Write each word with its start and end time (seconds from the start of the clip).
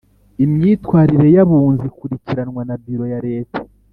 Imyitwarire 0.43 1.27
y 1.35 1.39
Abunzi 1.43 1.83
ikurikiranwa 1.89 2.61
na 2.69 2.75
Biro 2.83 3.05
ya 3.13 3.19
leta 3.27 3.59